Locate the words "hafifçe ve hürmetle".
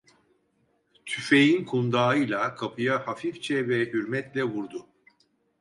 3.07-4.43